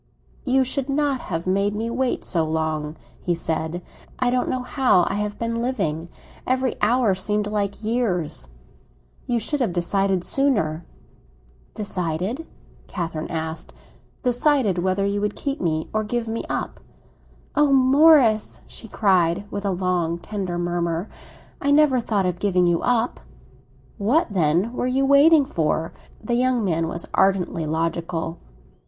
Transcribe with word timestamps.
"You 0.45 0.63
should 0.63 0.89
not 0.89 1.19
have 1.19 1.45
made 1.45 1.75
me 1.75 1.87
wait 1.91 2.25
so 2.25 2.43
long," 2.43 2.95
he 3.21 3.35
said. 3.35 3.83
"I 4.17 4.31
don't 4.31 4.49
know 4.49 4.63
how 4.63 5.05
I 5.07 5.13
have 5.17 5.37
been 5.37 5.61
living; 5.61 6.09
every 6.47 6.73
hour 6.81 7.13
seemed 7.13 7.45
like 7.45 7.83
years. 7.83 8.49
You 9.27 9.37
should 9.37 9.59
have 9.59 9.73
decided 9.73 10.23
sooner." 10.23 10.87
"Decided?" 11.75 12.47
Catherine 12.87 13.29
asked. 13.29 13.73
"Decided 14.23 14.79
whether 14.79 15.05
you 15.05 15.21
would 15.21 15.35
keep 15.35 15.61
me 15.61 15.87
or 15.93 16.03
give 16.03 16.27
me 16.27 16.45
up." 16.49 16.79
"Oh, 17.55 17.71
Morris," 17.71 18.61
she 18.65 18.87
cried, 18.87 19.45
with 19.51 19.65
a 19.67 19.69
long 19.69 20.17
tender 20.17 20.57
murmur, 20.57 21.09
"I 21.61 21.69
never 21.69 21.99
thought 21.99 22.25
of 22.25 22.39
giving 22.39 22.65
you 22.65 22.81
up!" 22.81 23.19
"What, 23.99 24.31
then, 24.33 24.73
were 24.73 24.87
you 24.87 25.05
waiting 25.05 25.45
for?" 25.45 25.93
The 26.23 26.33
young 26.33 26.65
man 26.65 26.87
was 26.87 27.05
ardently 27.13 27.67
logical. 27.67 28.39